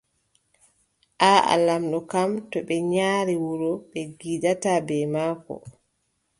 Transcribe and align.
Aaʼa., 1.31 1.53
Lamɗo 1.65 1.99
kam, 2.11 2.29
too 2.49 2.65
ɓe 2.67 2.75
nyari 2.91 3.33
wuro, 3.45 3.71
ɓe 3.91 3.99
ngiidaata 4.09 4.71
bee 4.87 5.05
maako. 5.13 5.53